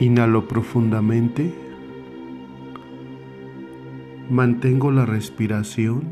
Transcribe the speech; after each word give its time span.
Inhalo 0.00 0.46
profundamente. 0.46 1.52
Mantengo 4.30 4.92
la 4.92 5.04
respiración 5.04 6.04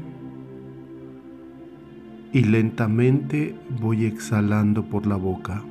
y 2.32 2.42
lentamente 2.42 3.54
voy 3.80 4.06
exhalando 4.06 4.86
por 4.86 5.06
la 5.06 5.14
boca. 5.14 5.62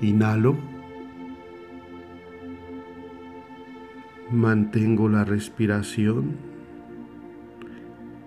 Inhalo. 0.00 0.56
Mantengo 4.32 5.10
la 5.10 5.24
respiración 5.24 6.36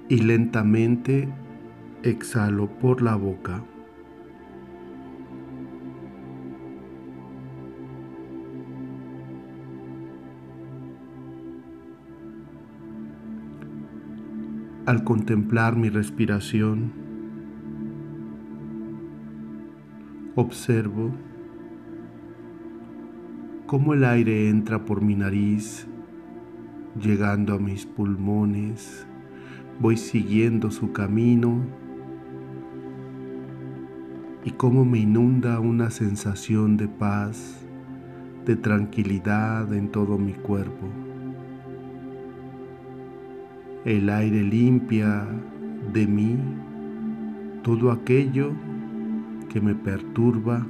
y 0.07 0.17
lentamente 0.21 1.27
exhalo 2.03 2.67
por 2.67 3.01
la 3.01 3.15
boca. 3.15 3.63
Al 14.87 15.03
contemplar 15.03 15.75
mi 15.75 15.89
respiración, 15.89 16.91
observo 20.35 21.11
cómo 23.67 23.93
el 23.93 24.03
aire 24.03 24.49
entra 24.49 24.83
por 24.85 25.01
mi 25.01 25.15
nariz, 25.15 25.87
llegando 26.99 27.53
a 27.53 27.59
mis 27.59 27.85
pulmones, 27.85 29.05
voy 29.79 29.97
siguiendo 29.97 30.71
su 30.71 30.91
camino 30.91 31.61
y 34.43 34.51
cómo 34.51 34.85
me 34.85 34.99
inunda 34.99 35.59
una 35.59 35.89
sensación 35.91 36.77
de 36.77 36.87
paz, 36.87 37.65
de 38.45 38.55
tranquilidad 38.55 39.73
en 39.73 39.89
todo 39.89 40.17
mi 40.17 40.33
cuerpo. 40.33 40.87
El 43.85 44.09
aire 44.09 44.43
limpia 44.43 45.27
de 45.93 46.07
mí 46.07 46.37
todo 47.63 47.91
aquello 47.91 48.53
que 49.49 49.61
me 49.61 49.75
perturba, 49.75 50.65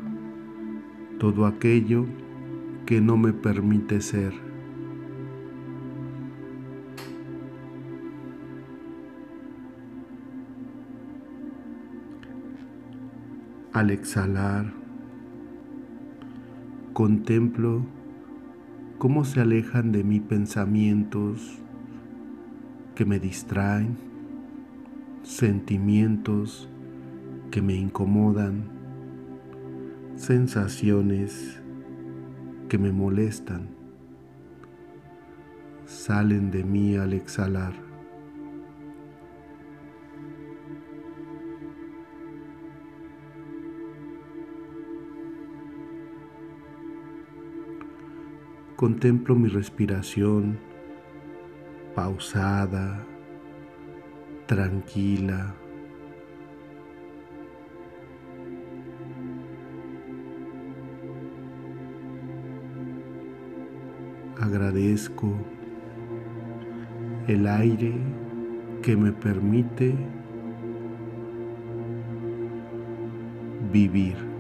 todo 1.20 1.46
aquello 1.46 2.06
que 2.86 3.00
no 3.00 3.16
me 3.16 3.32
permite 3.32 4.02
ser. 4.02 4.51
Al 13.74 13.90
exhalar, 13.90 14.74
contemplo 16.92 17.86
cómo 18.98 19.24
se 19.24 19.40
alejan 19.40 19.94
de 19.94 20.04
mí 20.04 20.20
pensamientos 20.20 21.58
que 22.96 23.06
me 23.06 23.18
distraen, 23.18 23.96
sentimientos 25.24 26.68
que 27.50 27.62
me 27.62 27.74
incomodan, 27.76 28.64
sensaciones 30.18 31.62
que 32.68 32.78
me 32.78 32.92
molestan, 32.92 33.70
salen 35.86 36.52
de 36.52 36.66
mí 36.66 36.98
al 36.98 37.14
exhalar. 37.14 37.91
Contemplo 48.82 49.36
mi 49.36 49.48
respiración 49.48 50.58
pausada, 51.94 53.06
tranquila. 54.48 55.54
Agradezco 64.40 65.32
el 67.28 67.46
aire 67.46 67.94
que 68.82 68.98
me 68.98 69.12
permite 69.12 69.94
vivir. 73.72 74.31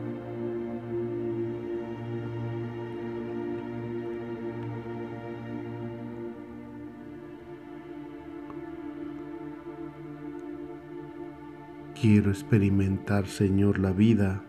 Quiero 12.01 12.31
experimentar, 12.31 13.27
Señor, 13.27 13.77
la 13.77 13.91
vida 13.91 14.43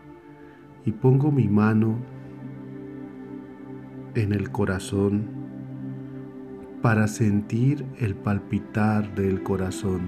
y 0.86 0.92
pongo 0.92 1.30
mi 1.30 1.48
mano 1.48 1.98
en 4.14 4.32
el 4.32 4.50
corazón 4.50 5.28
para 6.80 7.06
sentir 7.08 7.84
el 7.98 8.14
palpitar 8.14 9.14
del 9.14 9.42
corazón, 9.42 10.00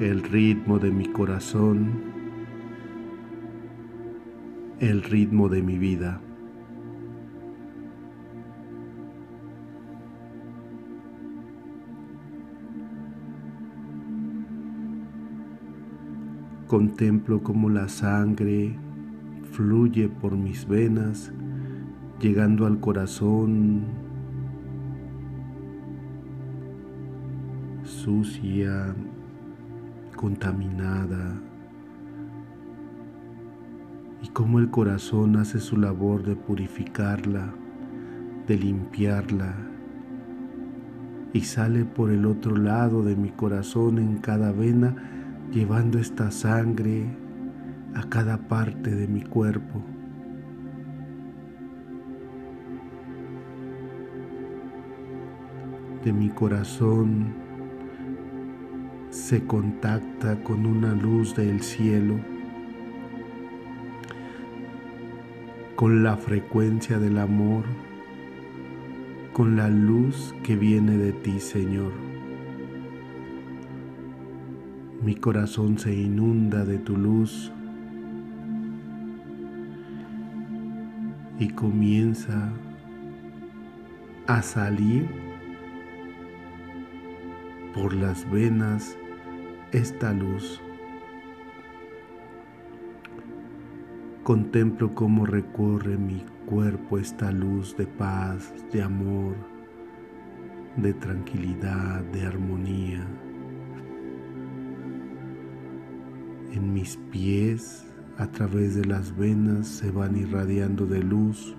el 0.00 0.22
ritmo 0.22 0.78
de 0.78 0.90
mi 0.90 1.04
corazón, 1.12 1.90
el 4.80 5.02
ritmo 5.02 5.50
de 5.50 5.60
mi 5.60 5.76
vida. 5.76 6.22
Contemplo 16.68 17.42
cómo 17.42 17.70
la 17.70 17.88
sangre 17.88 18.76
fluye 19.52 20.10
por 20.10 20.36
mis 20.36 20.68
venas, 20.68 21.32
llegando 22.20 22.66
al 22.66 22.78
corazón, 22.78 23.84
sucia, 27.84 28.94
contaminada, 30.14 31.40
y 34.22 34.28
cómo 34.28 34.58
el 34.58 34.70
corazón 34.70 35.36
hace 35.36 35.60
su 35.60 35.78
labor 35.78 36.22
de 36.22 36.36
purificarla, 36.36 37.50
de 38.46 38.58
limpiarla, 38.58 39.54
y 41.32 41.40
sale 41.40 41.86
por 41.86 42.10
el 42.10 42.26
otro 42.26 42.58
lado 42.58 43.02
de 43.02 43.16
mi 43.16 43.30
corazón 43.30 43.98
en 43.98 44.18
cada 44.18 44.52
vena, 44.52 45.17
llevando 45.52 45.98
esta 45.98 46.30
sangre 46.30 47.06
a 47.94 48.02
cada 48.08 48.36
parte 48.48 48.94
de 48.94 49.08
mi 49.08 49.22
cuerpo. 49.22 49.82
De 56.04 56.12
mi 56.12 56.28
corazón 56.28 57.34
se 59.10 59.44
contacta 59.44 60.42
con 60.42 60.66
una 60.66 60.94
luz 60.94 61.34
del 61.34 61.62
cielo, 61.62 62.20
con 65.76 66.02
la 66.02 66.16
frecuencia 66.16 66.98
del 66.98 67.18
amor, 67.18 67.64
con 69.32 69.56
la 69.56 69.68
luz 69.68 70.34
que 70.42 70.56
viene 70.56 70.96
de 70.96 71.12
ti, 71.12 71.40
Señor. 71.40 72.17
Mi 75.00 75.14
corazón 75.14 75.78
se 75.78 75.94
inunda 75.94 76.64
de 76.64 76.78
tu 76.78 76.96
luz 76.96 77.52
y 81.38 81.48
comienza 81.50 82.52
a 84.26 84.42
salir 84.42 85.08
por 87.74 87.94
las 87.94 88.28
venas 88.28 88.96
esta 89.70 90.12
luz. 90.12 90.60
Contemplo 94.24 94.96
cómo 94.96 95.26
recorre 95.26 95.96
mi 95.96 96.24
cuerpo 96.44 96.98
esta 96.98 97.30
luz 97.30 97.76
de 97.76 97.86
paz, 97.86 98.52
de 98.72 98.82
amor, 98.82 99.36
de 100.76 100.92
tranquilidad, 100.92 102.02
de 102.02 102.26
armonía. 102.26 103.06
en 106.58 106.72
mis 106.74 106.98
pies, 107.12 107.84
a 108.16 108.26
través 108.26 108.74
de 108.74 108.84
las 108.84 109.16
venas 109.16 109.68
se 109.68 109.92
van 109.92 110.16
irradiando 110.16 110.86
de 110.86 111.00
luz. 111.00 111.54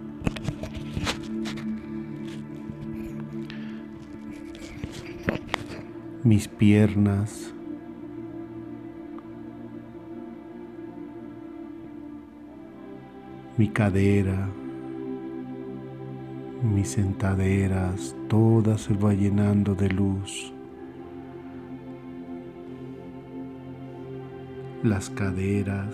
Mis 6.23 6.49
piernas, 6.49 7.53
mi 13.57 13.69
cadera, 13.69 14.49
mis 16.61 16.89
sentaderas, 16.89 18.15
todas 18.27 18.81
se 18.81 18.93
va 18.93 19.13
llenando 19.13 19.75
de 19.75 19.89
luz. 19.89 20.53
Las 24.83 25.09
caderas, 25.09 25.93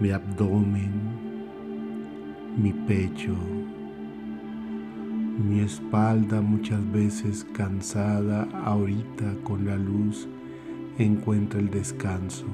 mi 0.00 0.10
abdomen, 0.10 0.90
mi 2.60 2.72
pecho, 2.72 3.36
mi 5.48 5.60
espalda 5.60 6.40
muchas 6.40 6.80
veces 6.90 7.46
cansada 7.52 8.48
ahorita 8.64 9.32
con 9.44 9.64
la 9.64 9.76
luz 9.76 10.26
encuentra 10.98 11.60
el 11.60 11.70
descanso. 11.70 12.46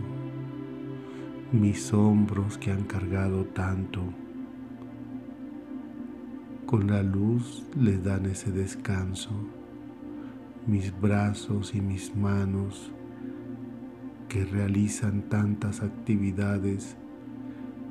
Mis 1.50 1.90
hombros 1.94 2.58
que 2.58 2.70
han 2.70 2.84
cargado 2.84 3.46
tanto, 3.46 4.02
con 6.66 6.90
la 6.90 7.02
luz 7.02 7.64
les 7.80 8.04
dan 8.04 8.26
ese 8.26 8.52
descanso. 8.52 9.30
Mis 10.66 10.92
brazos 11.00 11.74
y 11.74 11.80
mis 11.80 12.14
manos 12.14 12.92
que 14.32 14.46
realizan 14.46 15.28
tantas 15.28 15.82
actividades 15.82 16.96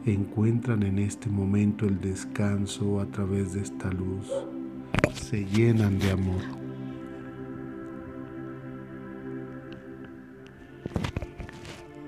encuentran 0.08 0.82
en 0.82 0.98
este 0.98 1.30
momento 1.30 1.86
el 1.86 2.02
descanso 2.02 3.00
a 3.00 3.06
través 3.06 3.54
de 3.54 3.62
esta 3.62 3.92
luz 3.92 4.28
se 5.14 5.46
llenan 5.46 6.00
de 6.00 6.10
amor. 6.10 6.42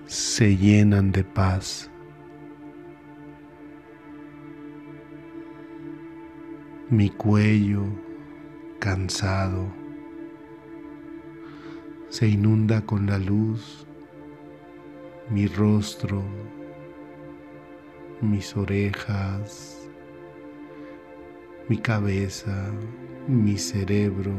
Se 0.07 0.57
llenan 0.57 1.11
de 1.11 1.23
paz. 1.23 1.91
Mi 6.89 7.11
cuello 7.11 7.83
cansado 8.79 9.71
se 12.09 12.27
inunda 12.27 12.81
con 12.81 13.05
la 13.05 13.19
luz, 13.19 13.87
mi 15.29 15.47
rostro, 15.47 16.21
mis 18.21 18.55
orejas, 18.55 19.89
mi 21.69 21.77
cabeza, 21.77 22.71
mi 23.27 23.57
cerebro 23.57 24.33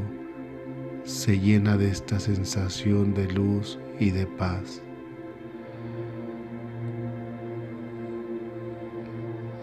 se 1.04 1.38
llena 1.38 1.76
de 1.76 1.88
esta 1.88 2.20
sensación 2.20 3.14
de 3.14 3.30
luz 3.32 3.78
y 3.98 4.10
de 4.10 4.26
paz. 4.26 4.82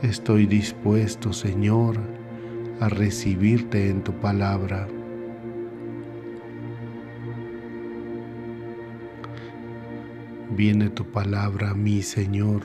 Estoy 0.02 0.48
dispuesto, 0.48 1.32
Señor, 1.32 2.00
a 2.80 2.90
recibirte 2.90 3.90
en 3.90 4.04
tu 4.04 4.14
palabra. 4.14 4.88
Viene 10.54 10.90
tu 10.90 11.06
palabra 11.06 11.74
mí, 11.74 12.02
Señor, 12.02 12.64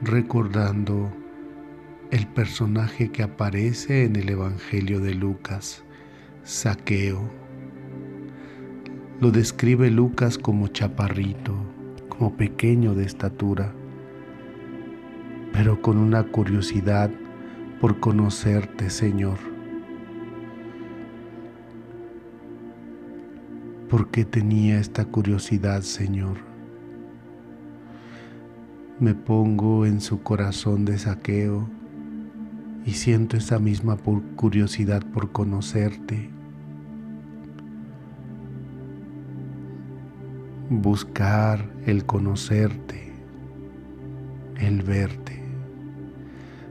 recordando 0.00 1.12
el 2.12 2.24
personaje 2.28 3.10
que 3.10 3.24
aparece 3.24 4.04
en 4.04 4.14
el 4.14 4.28
Evangelio 4.28 5.00
de 5.00 5.12
Lucas, 5.12 5.82
Saqueo. 6.44 7.28
Lo 9.20 9.32
describe 9.32 9.90
Lucas 9.90 10.38
como 10.38 10.68
chaparrito, 10.68 11.52
como 12.08 12.36
pequeño 12.36 12.94
de 12.94 13.06
estatura, 13.06 13.74
pero 15.52 15.82
con 15.82 15.98
una 15.98 16.22
curiosidad 16.22 17.10
por 17.80 17.98
conocerte, 17.98 18.88
Señor. 18.88 19.38
¿Por 23.90 24.12
qué 24.12 24.24
tenía 24.24 24.78
esta 24.78 25.04
curiosidad, 25.06 25.82
Señor? 25.82 26.47
Me 29.00 29.14
pongo 29.14 29.86
en 29.86 30.00
su 30.00 30.24
corazón 30.24 30.84
de 30.84 30.98
saqueo 30.98 31.68
y 32.84 32.94
siento 32.94 33.36
esa 33.36 33.60
misma 33.60 33.96
curiosidad 34.34 35.04
por 35.14 35.30
conocerte. 35.30 36.28
Buscar 40.68 41.70
el 41.86 42.06
conocerte, 42.06 43.12
el 44.56 44.82
verte, 44.82 45.44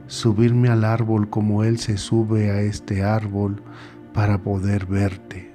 subirme 0.06 0.68
al 0.68 0.84
árbol 0.84 1.30
como 1.30 1.64
Él 1.64 1.78
se 1.78 1.96
sube 1.96 2.50
a 2.50 2.60
este 2.60 3.04
árbol 3.04 3.62
para 4.12 4.36
poder 4.36 4.84
verte. 4.84 5.50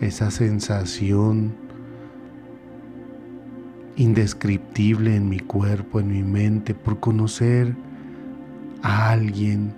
Esa 0.00 0.30
sensación 0.30 1.67
indescriptible 3.98 5.16
en 5.16 5.28
mi 5.28 5.40
cuerpo, 5.40 5.98
en 5.98 6.08
mi 6.08 6.22
mente, 6.22 6.72
por 6.72 7.00
conocer 7.00 7.74
a 8.80 9.10
alguien 9.10 9.74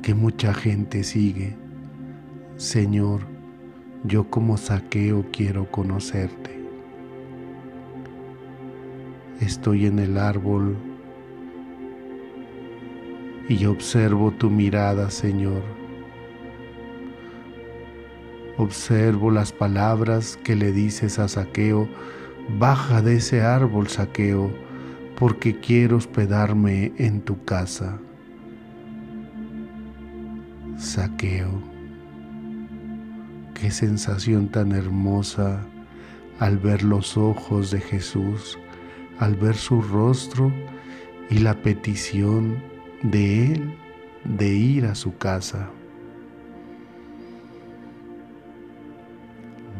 que 0.00 0.14
mucha 0.14 0.54
gente 0.54 1.02
sigue. 1.02 1.56
Señor, 2.56 3.22
yo 4.04 4.30
como 4.30 4.56
saqueo 4.56 5.26
quiero 5.32 5.68
conocerte. 5.72 6.56
Estoy 9.40 9.86
en 9.86 9.98
el 9.98 10.18
árbol 10.18 10.76
y 13.48 13.64
observo 13.66 14.30
tu 14.30 14.50
mirada, 14.50 15.10
Señor. 15.10 15.62
Observo 18.56 19.32
las 19.32 19.52
palabras 19.52 20.38
que 20.44 20.54
le 20.54 20.70
dices 20.70 21.18
a 21.18 21.26
Saqueo 21.26 21.88
Baja 22.56 23.02
de 23.02 23.16
ese 23.16 23.42
árbol, 23.42 23.88
saqueo, 23.88 24.50
porque 25.16 25.60
quiero 25.60 25.96
hospedarme 25.98 26.92
en 26.96 27.20
tu 27.20 27.44
casa. 27.44 27.98
Saqueo. 30.78 31.62
Qué 33.54 33.70
sensación 33.70 34.48
tan 34.48 34.72
hermosa 34.72 35.66
al 36.38 36.58
ver 36.58 36.84
los 36.84 37.16
ojos 37.16 37.70
de 37.70 37.80
Jesús, 37.80 38.58
al 39.18 39.34
ver 39.34 39.56
su 39.56 39.82
rostro 39.82 40.52
y 41.28 41.38
la 41.38 41.54
petición 41.54 42.62
de 43.02 43.52
Él 43.52 43.74
de 44.24 44.48
ir 44.54 44.86
a 44.86 44.94
su 44.94 45.16
casa. 45.18 45.68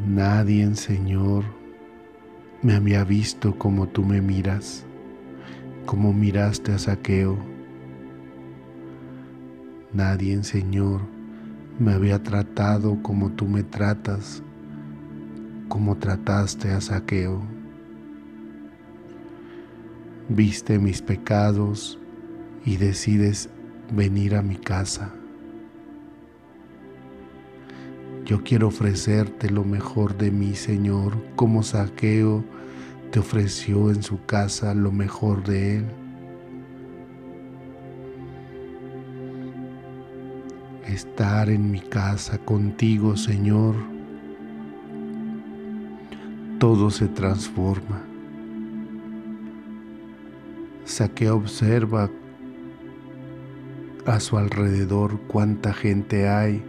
Nadie, 0.06 0.74
Señor, 0.74 1.44
me 2.62 2.74
había 2.74 3.04
visto 3.04 3.56
como 3.56 3.86
tú 3.86 4.04
me 4.04 4.20
miras, 4.20 4.84
como 5.86 6.12
miraste 6.12 6.72
a 6.72 6.78
Saqueo. 6.78 7.38
Nadie, 9.92 10.42
Señor, 10.42 11.02
me 11.78 11.92
había 11.92 12.22
tratado 12.22 13.00
como 13.02 13.30
tú 13.30 13.46
me 13.46 13.62
tratas, 13.62 14.42
como 15.68 15.96
trataste 15.96 16.72
a 16.72 16.80
Saqueo. 16.80 17.42
Viste 20.28 20.78
mis 20.78 21.00
pecados 21.00 21.98
y 22.64 22.76
decides 22.76 23.48
venir 23.92 24.34
a 24.34 24.42
mi 24.42 24.56
casa. 24.56 25.14
Yo 28.28 28.44
quiero 28.44 28.68
ofrecerte 28.68 29.48
lo 29.48 29.64
mejor 29.64 30.18
de 30.18 30.30
mí, 30.30 30.54
Señor, 30.54 31.16
como 31.34 31.62
Saqueo 31.62 32.44
te 33.10 33.20
ofreció 33.20 33.90
en 33.90 34.02
su 34.02 34.22
casa 34.26 34.74
lo 34.74 34.92
mejor 34.92 35.44
de 35.44 35.78
él. 35.78 35.86
Estar 40.86 41.48
en 41.48 41.70
mi 41.70 41.80
casa 41.80 42.36
contigo, 42.36 43.16
Señor, 43.16 43.76
todo 46.58 46.90
se 46.90 47.08
transforma. 47.08 48.02
Saqueo 50.84 51.36
observa 51.36 52.10
a 54.04 54.20
su 54.20 54.36
alrededor 54.36 55.18
cuánta 55.28 55.72
gente 55.72 56.28
hay 56.28 56.62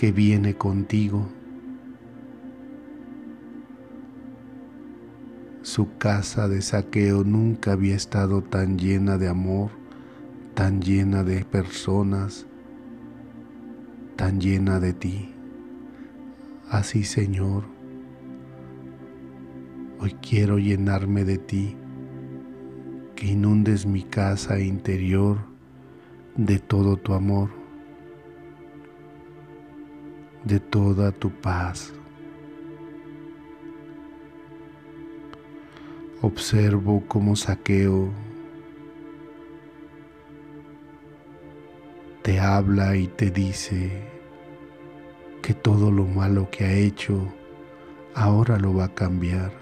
que 0.00 0.12
viene 0.12 0.54
contigo. 0.54 1.28
Su 5.60 5.98
casa 5.98 6.48
de 6.48 6.62
saqueo 6.62 7.22
nunca 7.22 7.72
había 7.72 7.96
estado 7.96 8.40
tan 8.40 8.78
llena 8.78 9.18
de 9.18 9.28
amor, 9.28 9.72
tan 10.54 10.80
llena 10.80 11.22
de 11.22 11.44
personas, 11.44 12.46
tan 14.16 14.40
llena 14.40 14.80
de 14.80 14.94
ti. 14.94 15.34
Así 16.70 17.04
Señor, 17.04 17.64
hoy 19.98 20.16
quiero 20.22 20.56
llenarme 20.56 21.26
de 21.26 21.36
ti 21.36 21.76
que 23.16 23.26
inundes 23.26 23.84
mi 23.84 24.04
casa 24.04 24.60
interior 24.60 25.40
de 26.36 26.58
todo 26.58 26.96
tu 26.96 27.12
amor, 27.12 27.59
de 30.50 30.58
toda 30.58 31.12
tu 31.12 31.30
paz. 31.30 31.92
Observo 36.22 37.04
cómo 37.06 37.36
saqueo 37.36 38.10
te 42.22 42.40
habla 42.40 42.96
y 42.96 43.06
te 43.06 43.30
dice 43.30 43.92
que 45.40 45.54
todo 45.54 45.92
lo 45.92 46.04
malo 46.04 46.50
que 46.50 46.64
ha 46.64 46.72
hecho 46.72 47.32
ahora 48.16 48.58
lo 48.58 48.74
va 48.74 48.86
a 48.86 48.94
cambiar. 48.94 49.52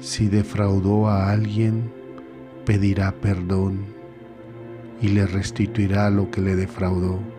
Si 0.00 0.28
defraudó 0.28 1.08
a 1.08 1.32
alguien, 1.32 1.90
pedirá 2.64 3.10
perdón 3.10 3.84
y 5.02 5.08
le 5.08 5.26
restituirá 5.26 6.08
lo 6.08 6.30
que 6.30 6.40
le 6.40 6.54
defraudó. 6.54 7.37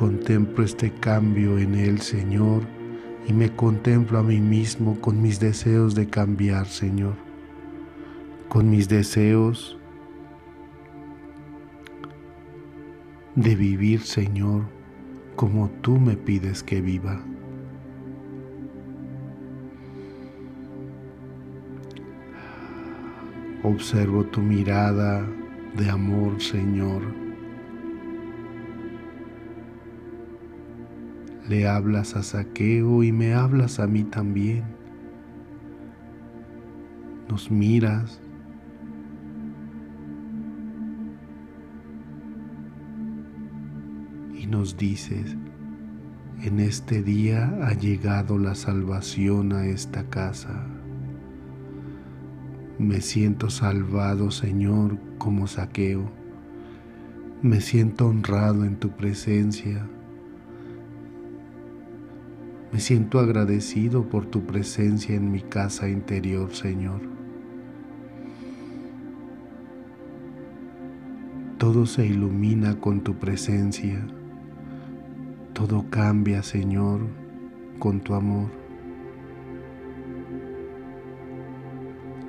Contemplo 0.00 0.64
este 0.64 0.90
cambio 0.90 1.58
en 1.58 1.74
el 1.74 2.00
Señor 2.00 2.62
y 3.28 3.34
me 3.34 3.54
contemplo 3.54 4.18
a 4.18 4.22
mí 4.22 4.40
mismo 4.40 4.98
con 4.98 5.20
mis 5.20 5.38
deseos 5.38 5.94
de 5.94 6.08
cambiar, 6.08 6.66
Señor, 6.68 7.16
con 8.48 8.70
mis 8.70 8.88
deseos 8.88 9.78
de 13.34 13.54
vivir, 13.54 14.00
Señor, 14.00 14.62
como 15.36 15.68
tú 15.82 15.98
me 15.98 16.16
pides 16.16 16.62
que 16.62 16.80
viva. 16.80 17.20
Observo 23.62 24.24
tu 24.24 24.40
mirada 24.40 25.26
de 25.76 25.90
amor, 25.90 26.40
Señor 26.40 27.29
Le 31.50 31.66
hablas 31.66 32.14
a 32.14 32.22
Saqueo 32.22 33.02
y 33.02 33.10
me 33.10 33.34
hablas 33.34 33.80
a 33.80 33.88
mí 33.88 34.04
también. 34.04 34.62
Nos 37.28 37.50
miras. 37.50 38.20
Y 44.32 44.46
nos 44.46 44.76
dices, 44.76 45.36
en 46.40 46.60
este 46.60 47.02
día 47.02 47.52
ha 47.64 47.74
llegado 47.74 48.38
la 48.38 48.54
salvación 48.54 49.52
a 49.52 49.66
esta 49.66 50.04
casa. 50.04 50.68
Me 52.78 53.00
siento 53.00 53.50
salvado, 53.50 54.30
Señor, 54.30 55.00
como 55.18 55.48
saqueo. 55.48 56.12
Me 57.42 57.60
siento 57.60 58.06
honrado 58.06 58.64
en 58.64 58.76
tu 58.76 58.90
presencia. 58.90 59.84
Me 62.72 62.78
siento 62.78 63.18
agradecido 63.18 64.04
por 64.08 64.26
tu 64.26 64.44
presencia 64.46 65.16
en 65.16 65.32
mi 65.32 65.40
casa 65.40 65.88
interior, 65.88 66.54
Señor. 66.54 67.00
Todo 71.58 71.84
se 71.84 72.06
ilumina 72.06 72.78
con 72.78 73.00
tu 73.00 73.16
presencia. 73.16 74.00
Todo 75.52 75.84
cambia, 75.90 76.44
Señor, 76.44 77.00
con 77.80 78.00
tu 78.00 78.14
amor. 78.14 78.48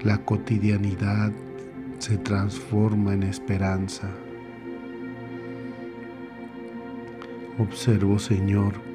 La 0.04 0.18
cotidianidad 0.26 1.32
se 2.00 2.18
transforma 2.18 3.14
en 3.14 3.24
esperanza. 3.24 4.10
Observo, 7.60 8.18
Señor, 8.18 8.91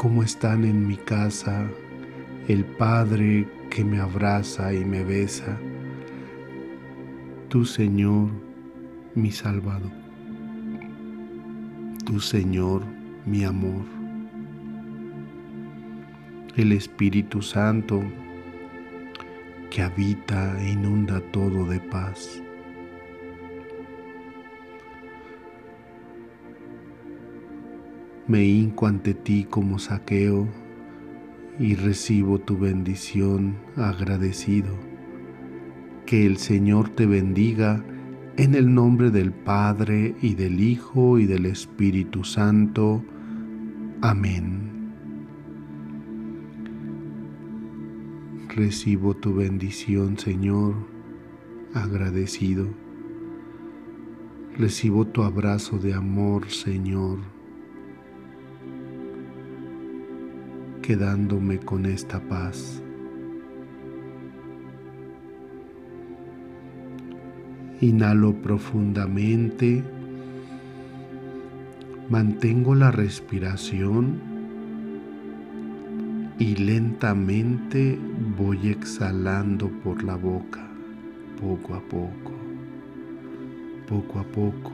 cómo 0.00 0.22
están 0.22 0.64
en 0.64 0.86
mi 0.86 0.96
casa 0.96 1.68
el 2.48 2.64
Padre 2.64 3.46
que 3.68 3.84
me 3.84 3.98
abraza 3.98 4.72
y 4.72 4.82
me 4.82 5.04
besa, 5.04 5.58
tu 7.50 7.66
Señor, 7.66 8.30
mi 9.14 9.30
Salvador, 9.30 9.92
tu 12.06 12.18
Señor, 12.18 12.82
mi 13.26 13.44
amor, 13.44 13.84
el 16.56 16.72
Espíritu 16.72 17.42
Santo 17.42 18.02
que 19.68 19.82
habita 19.82 20.58
e 20.62 20.70
inunda 20.70 21.20
todo 21.30 21.66
de 21.66 21.78
paz. 21.78 22.42
Me 28.30 28.44
hinco 28.44 28.86
ante 28.86 29.12
ti 29.12 29.44
como 29.50 29.80
saqueo 29.80 30.46
y 31.58 31.74
recibo 31.74 32.38
tu 32.38 32.56
bendición 32.56 33.56
agradecido. 33.74 34.68
Que 36.06 36.26
el 36.26 36.36
Señor 36.36 36.90
te 36.90 37.06
bendiga 37.06 37.84
en 38.36 38.54
el 38.54 38.72
nombre 38.72 39.10
del 39.10 39.32
Padre 39.32 40.14
y 40.22 40.34
del 40.34 40.60
Hijo 40.60 41.18
y 41.18 41.26
del 41.26 41.44
Espíritu 41.44 42.22
Santo. 42.22 43.02
Amén. 44.00 44.70
Recibo 48.48 49.16
tu 49.16 49.34
bendición, 49.34 50.16
Señor, 50.16 50.76
agradecido. 51.74 52.68
Recibo 54.56 55.04
tu 55.04 55.24
abrazo 55.24 55.78
de 55.78 55.94
amor, 55.94 56.48
Señor 56.48 57.39
quedándome 60.82 61.58
con 61.58 61.86
esta 61.86 62.20
paz. 62.20 62.82
Inhalo 67.80 68.34
profundamente, 68.34 69.82
mantengo 72.08 72.74
la 72.74 72.90
respiración. 72.90 74.28
Y 76.38 76.56
lentamente 76.56 77.98
voy 78.38 78.68
exhalando 78.68 79.68
por 79.84 80.02
la 80.02 80.16
boca, 80.16 80.66
poco 81.38 81.74
a 81.74 81.80
poco, 81.80 82.32
poco 83.86 84.18
a 84.18 84.24
poco, 84.24 84.72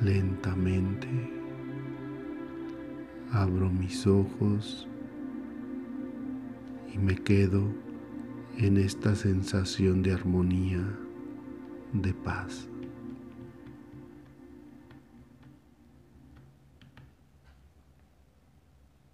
lentamente 0.00 1.41
abro 3.32 3.70
mis 3.70 4.06
ojos 4.06 4.86
y 6.92 6.98
me 6.98 7.16
quedo 7.16 7.62
en 8.58 8.76
esta 8.76 9.14
sensación 9.14 10.02
de 10.02 10.12
armonía, 10.12 10.84
de 11.94 12.12
paz. 12.12 12.68